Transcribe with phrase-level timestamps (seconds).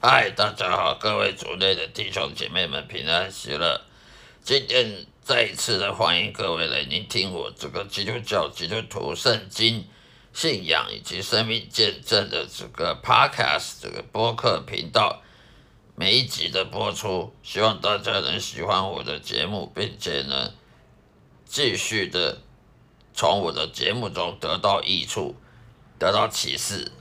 [0.00, 3.80] 嗨，大家好，各位族内的弟兄姐妹们平安喜乐。
[4.44, 9.84] 今天再一次的欢迎各位来聆听我这个基督教基督徒圣经
[10.32, 15.20] 信仰以及生命见证的这个 podcast 这个播客频道。
[15.96, 20.52] 每一集的播出，希望大家能喜欢我的节目，并且呢，
[21.44, 22.38] 继续的
[23.12, 25.34] 从我的节目中得到益处，
[25.98, 26.92] 得到启示。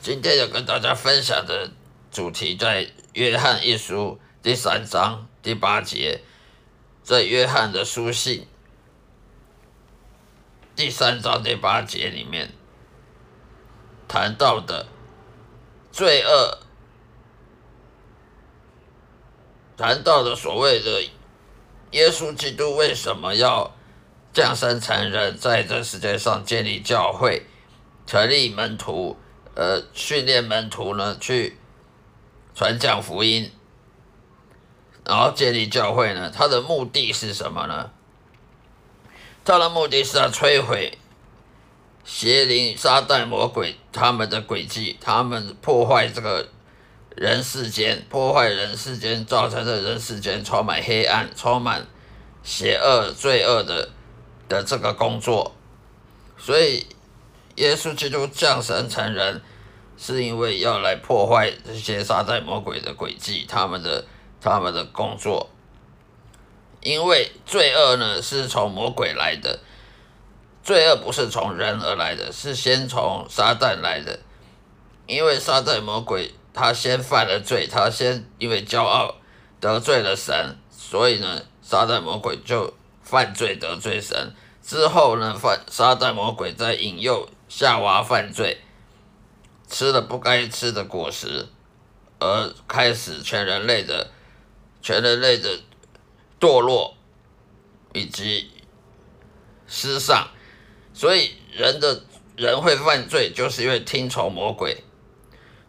[0.00, 1.70] 今天要跟大家分享的
[2.10, 6.22] 主题在约翰一书第三章第八节，
[7.04, 8.46] 在约翰的书信
[10.74, 12.50] 第三章第八节里面
[14.08, 14.86] 谈到的
[15.92, 16.58] 罪恶。
[19.76, 21.02] 谈到的所谓的
[21.92, 23.74] 耶稣基督为什么要
[24.32, 27.46] 降生成人，在这世界上建立教会、
[28.04, 29.16] 成立门徒、
[29.54, 31.16] 呃训练门徒呢？
[31.18, 31.56] 去
[32.54, 33.50] 传讲福音，
[35.04, 36.30] 然后建立教会呢？
[36.30, 37.90] 他的目的是什么呢？
[39.44, 40.98] 他的目的是要摧毁
[42.04, 46.48] 邪灵、撒旦、魔鬼他们的诡计，他们破坏这个。
[47.16, 51.86] 人世间破坏人世间，造成的人世间充满黑暗、充满
[52.42, 53.90] 邪恶、罪恶的
[54.48, 55.54] 的这个工作，
[56.38, 56.86] 所以
[57.56, 59.42] 耶稣基督降生成人，
[60.00, 64.06] 是因为要来破坏这些撒旦魔鬼的诡计，他们的
[64.40, 65.50] 他们的工作。
[66.80, 69.60] 因为罪恶呢是从魔鬼来的，
[70.64, 74.18] 罪恶不是从人而来的，是先从撒旦来的，
[75.06, 76.32] 因为撒旦魔鬼。
[76.52, 79.14] 他先犯了罪，他先因为骄傲
[79.60, 84.34] 得罪了神，所以呢，撒旦魔鬼就犯罪得罪神。
[84.60, 88.58] 之后呢，犯撒旦魔鬼在引诱夏娃犯罪，
[89.70, 91.46] 吃了不该吃的果实，
[92.18, 94.10] 而开始全人类的
[94.82, 95.58] 全人类的
[96.40, 96.94] 堕落
[97.94, 98.50] 以及
[99.66, 100.28] 失丧。
[100.92, 102.02] 所以人的
[102.36, 104.82] 人会犯罪，就是因为听从魔鬼。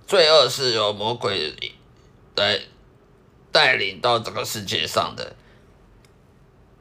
[0.07, 1.53] 罪恶是由魔鬼
[2.35, 2.59] 来
[3.51, 5.35] 带领到这个世界上的，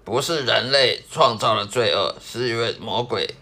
[0.04, 3.34] 不是人类创造了罪恶，是因为魔鬼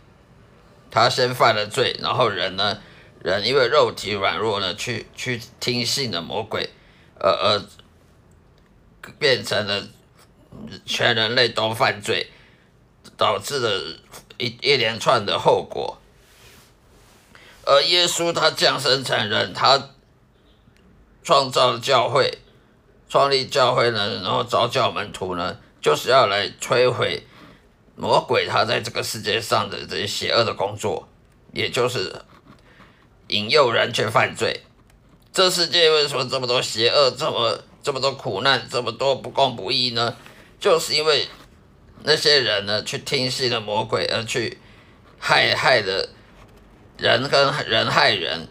[0.91, 2.83] 他先犯了罪，然后人呢，
[3.23, 6.71] 人因为肉体软弱呢，去去听信了魔鬼，
[7.19, 7.63] 而而
[9.19, 9.89] 变成了
[10.87, 12.31] 全人类都犯罪，
[13.17, 13.99] 导致了
[14.39, 15.99] 一一连串的后果。
[17.65, 19.91] 而耶稣他降生成人，他
[21.23, 22.39] 创造了教会，
[23.09, 27.27] 创立教会呢，然后招教门徒呢，就是要来摧毁
[27.97, 31.09] 魔鬼他在这个世界上的这些邪恶的工作，
[31.53, 32.15] 也就是
[33.29, 34.63] 引诱人去犯罪。
[35.33, 40.17] 这世界为什么这么多邪恶，这么这么多苦难，这么多不公不义呢？
[40.61, 41.29] 就是因为
[42.03, 44.59] 那些人呢，去听信了魔鬼，而去
[45.19, 46.09] 害害的。
[47.01, 48.49] 人跟人害人，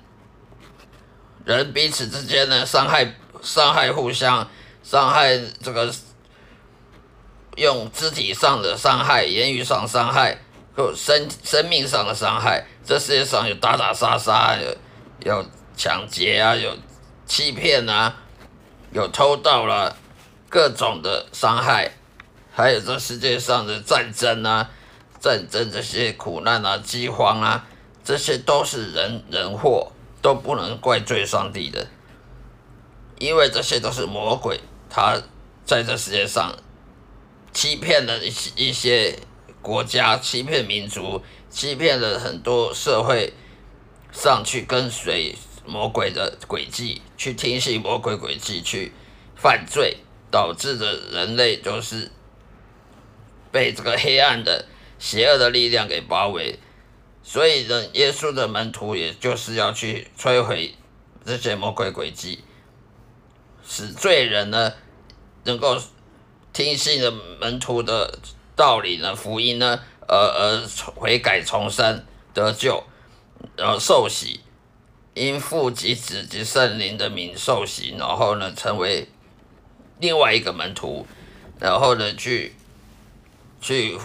[1.43, 4.49] 人彼此之间呢伤害伤害互相
[4.81, 5.93] 伤害这个
[7.57, 10.37] 用肢体上的伤害、言语上伤害、
[10.77, 12.63] 或生生命上的伤害。
[12.85, 14.77] 这世界上有打打杀杀，有
[15.25, 15.45] 有
[15.75, 16.77] 抢劫啊，有
[17.25, 18.15] 欺骗啊，
[18.93, 19.97] 有偷盗了，
[20.47, 21.91] 各种的伤害，
[22.53, 24.69] 还有这世界上的战争啊，
[25.19, 27.65] 战争这些苦难啊，饥荒啊。
[28.05, 31.85] 这些都是人人祸，都不能怪罪上帝的，
[33.19, 35.21] 因为这些都是魔鬼，他
[35.65, 36.55] 在这世界上
[37.51, 39.19] 欺骗了一一些
[39.67, 43.33] 国家，欺骗民族，欺骗了很多社会
[44.13, 45.35] 上去跟随
[45.65, 48.93] 魔鬼的轨迹，去听信魔鬼轨迹，去
[49.35, 49.97] 犯罪，
[50.31, 52.09] 导致的人类都是
[53.51, 54.65] 被这个黑暗的
[54.97, 56.57] 邪恶的力量给包围。
[57.21, 60.75] 所以呢，耶稣的门徒也就是要去摧毁
[61.25, 62.41] 这些魔鬼诡计，
[63.67, 64.71] 使罪人呢
[65.43, 65.77] 能够
[66.53, 67.11] 听信了
[67.41, 68.17] 门徒的
[68.57, 72.83] 道理呢、福音呢，而而悔改重生得救，
[73.55, 74.41] 然后受洗，
[75.13, 79.07] 因父及子及圣灵的名受洗，然后呢成为
[80.01, 81.07] 另外一个门徒，
[81.61, 82.53] 然后呢去
[83.61, 83.97] 去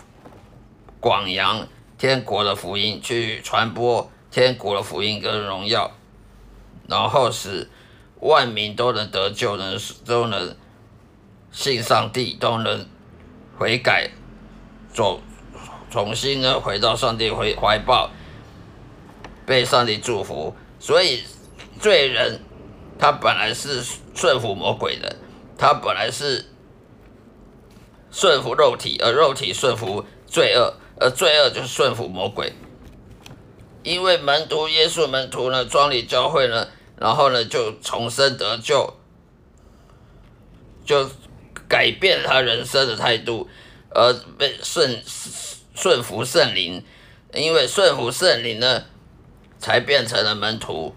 [1.00, 1.66] 广扬。
[1.98, 5.92] 天国的福音，去传播天国的福音跟荣耀，
[6.88, 7.70] 然后使
[8.18, 10.56] 万民都能得救，能都能
[11.52, 12.88] 信上帝，都能
[13.56, 14.10] 悔改，
[14.92, 15.20] 走
[15.90, 18.10] 重新呢回到上帝怀怀抱，
[19.46, 20.54] 被上帝祝福。
[20.78, 21.22] 所以
[21.80, 22.40] 罪人
[22.98, 23.82] 他本来是
[24.14, 25.16] 顺服魔鬼的，
[25.58, 26.46] 他本来是
[28.10, 32.52] 顺服肉体，而肉体顺服罪恶，而罪恶就是顺服魔鬼。
[33.82, 38.94] 因为门徒耶稣门徒呢，庄里教会呢，然后呢就重生得救，
[40.84, 41.10] 就
[41.68, 43.48] 改变他人生的态度，
[43.94, 45.02] 而被顺
[45.74, 46.82] 顺服圣灵，
[47.34, 48.84] 因为顺服圣灵呢，
[49.58, 50.94] 才变成了门徒。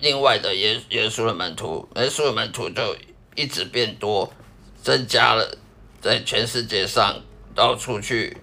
[0.00, 2.96] 另外的耶耶稣的门徒，耶稣的门徒就
[3.34, 4.32] 一直变多，
[4.80, 5.58] 增加了
[6.00, 7.20] 在全世界上
[7.54, 8.36] 到处去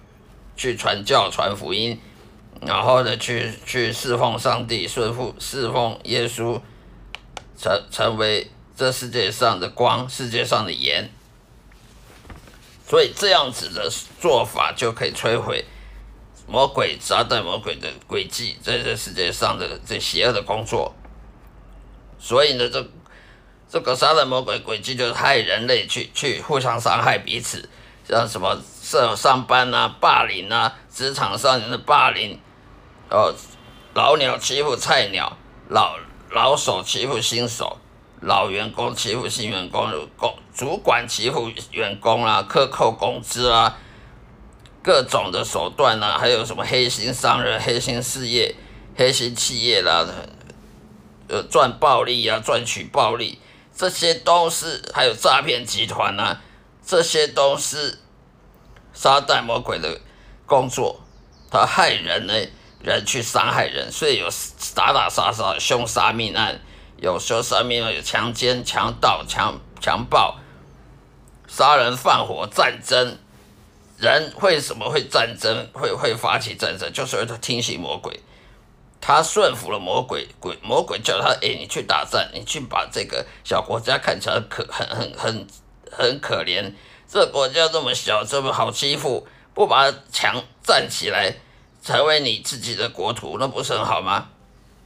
[0.56, 1.98] 去传教传福音。
[2.60, 6.60] 然后呢，去去侍奉上帝，顺服侍奉耶稣，
[7.58, 11.10] 成成为这世界上的光，世界上的盐。
[12.92, 13.90] 所以这样子的
[14.20, 15.64] 做法就可以摧毁
[16.46, 20.94] 魔鬼撒旦魔鬼的诡计，在这世界上的这邪恶的工作。
[22.18, 22.86] 所以呢，这
[23.66, 27.66] 这个撒旦魔鬼诡计就是害人类去去互相伤害彼此，
[28.06, 32.38] 像什么上上班啊、霸凌啊、职场上人的霸凌。
[33.08, 33.34] 哦，
[33.94, 35.38] 老鸟欺负菜鸟，
[35.70, 35.96] 老
[36.28, 37.78] 老手欺负新手，
[38.22, 43.76] 老员工欺负新员工，工主管欺负员工啊，克扣工资啊，
[44.82, 48.54] 各种的手段啊，还有什么黑心商人、黑心事业、
[48.96, 50.06] 黑心企业啦，
[51.28, 53.38] 呃，赚暴利啊，赚取暴利，
[53.76, 56.40] 这些都是还有诈骗集团啊，
[56.86, 57.98] 这些都是
[58.92, 60.00] 撒旦魔鬼的
[60.46, 61.00] 工作，
[61.50, 62.34] 他害人呢。
[62.84, 64.28] 人去伤害人，所以有
[64.74, 66.60] 打打杀杀、凶杀命案，
[67.02, 70.38] 有凶杀命案，有强奸、强盗、强强暴、
[71.48, 73.18] 杀人放火、战争。
[73.98, 75.66] 人为什么会战争？
[75.72, 76.92] 会会发起战争？
[76.92, 78.20] 就是为他听信魔鬼，
[79.00, 85.46] 他顺服了魔鬼，鬼魔鬼叫他：哎，你去打战，你去把这个小国家看起来可很很很
[85.90, 86.72] 很可怜，
[87.08, 91.34] 这国家这么小，这么好欺负，不把它强站起来。
[91.82, 94.28] 成为你自己的国土，那不是很好吗？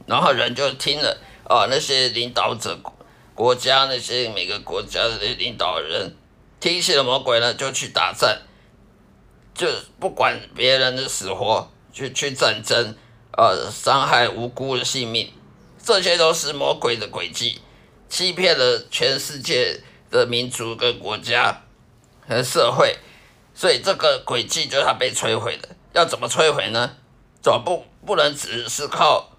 [0.07, 1.15] 然后人就听了
[1.47, 2.77] 啊，那些领导者
[3.33, 6.15] 国家那些每个国家的领导人
[6.59, 8.41] 听信了魔鬼呢，就去打战，
[9.53, 9.67] 就
[9.99, 12.95] 不管别人的死活，去去战争，
[13.31, 15.31] 呃，伤害无辜的性命，
[15.81, 17.61] 这些都是魔鬼的诡计，
[18.09, 21.63] 欺骗了全世界的民族跟国家
[22.27, 22.97] 和社会，
[23.53, 25.69] 所以这个诡计就是他被摧毁的。
[25.93, 26.97] 要怎么摧毁呢？
[27.41, 29.29] 总不不能只是靠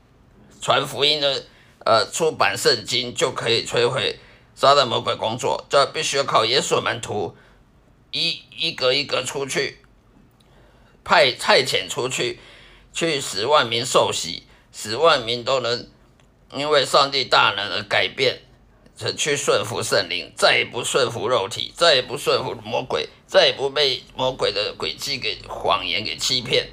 [0.62, 1.44] 传福音的，
[1.88, 4.19] 呃，出版圣经就可以摧毁
[4.55, 7.35] 撒旦魔鬼工作，这必须要靠耶稣门徒
[8.11, 9.79] 一一个一个出去
[11.02, 12.40] 派派遣出去，
[12.93, 15.88] 去十万名受洗，十万名都能
[16.52, 18.43] 因为上帝大能而改变，
[19.17, 23.08] 去顺服圣灵，再也不顺服肉体，再也不顺服魔鬼。
[23.26, 26.69] 再也不被魔鬼的诡计给谎言给欺骗，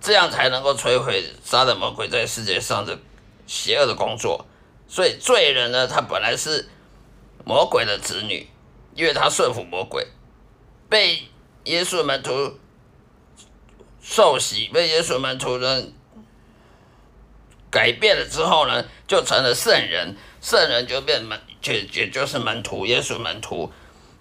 [0.00, 2.96] 这样才能够摧毁杀的魔鬼在世界上的
[3.46, 4.46] 邪恶的工作。
[4.88, 6.68] 所以罪人呢，他本来是
[7.44, 8.48] 魔鬼的子女，
[8.94, 10.06] 因为他顺服魔鬼，
[10.88, 11.22] 被
[11.64, 12.58] 耶稣门徒
[14.00, 15.84] 受洗，被耶稣门徒呢
[17.70, 23.72] 改变了之后呢，就成了圣人，圣人就变门，就也就是门徒，耶稣门徒。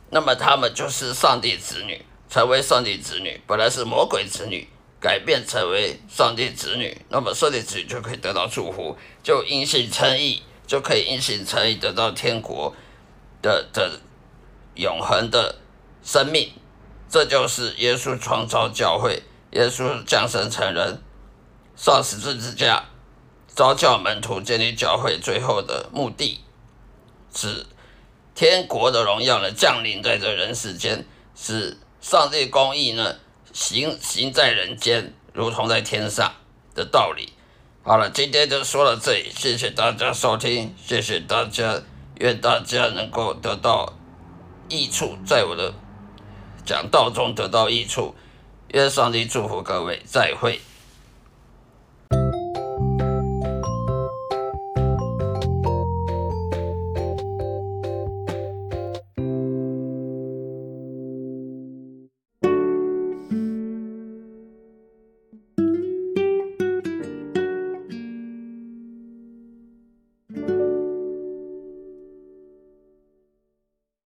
[0.09, 4.67] 那么他们就是上帝子女，成为上帝子女，本来是魔鬼子女，
[4.99, 12.75] 改变成为上帝子女，那么上帝子女就可以得到祝福，就因信称义，就可以因信称义得到天国
[13.41, 13.99] 的的
[14.75, 15.55] 永恒的
[16.03, 16.51] 生命。
[17.09, 21.01] 这就是耶稣创造教会，耶稣降生成人，
[21.75, 22.85] 上十字架，
[23.55, 26.41] 召教门徒，建立教会，最后的目的
[27.33, 27.65] 是。
[28.33, 33.15] 天国的荣耀呢，降临在这人世间，使上帝公义呢
[33.55, 36.33] 行行在人间，如同在天上
[36.75, 37.31] 的道理。
[37.83, 41.81] 好了，今天就说到这里，谢谢大家收听，谢谢大家，
[42.19, 43.93] 愿大家能够得到
[44.67, 45.73] 益处，在我的
[46.65, 48.13] 讲道中得到益处，
[48.73, 50.59] 愿上帝祝福各位，再会。